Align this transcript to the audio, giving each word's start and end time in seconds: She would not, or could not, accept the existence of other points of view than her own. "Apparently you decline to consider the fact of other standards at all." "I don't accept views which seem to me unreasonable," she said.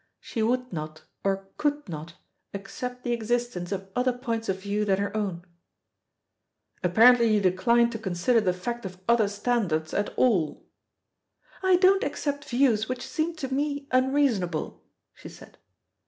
She 0.19 0.41
would 0.41 0.73
not, 0.73 1.03
or 1.23 1.49
could 1.57 1.87
not, 1.87 2.15
accept 2.55 3.03
the 3.03 3.11
existence 3.13 3.71
of 3.71 3.91
other 3.95 4.11
points 4.13 4.49
of 4.49 4.59
view 4.63 4.83
than 4.83 4.97
her 4.97 5.15
own. 5.15 5.45
"Apparently 6.81 7.31
you 7.31 7.39
decline 7.39 7.91
to 7.91 7.99
consider 7.99 8.41
the 8.41 8.51
fact 8.51 8.83
of 8.83 8.99
other 9.07 9.27
standards 9.27 9.93
at 9.93 10.09
all." 10.17 10.65
"I 11.61 11.75
don't 11.75 12.03
accept 12.03 12.45
views 12.49 12.89
which 12.89 13.05
seem 13.05 13.35
to 13.35 13.53
me 13.53 13.87
unreasonable," 13.91 14.83
she 15.13 15.29
said. 15.29 15.59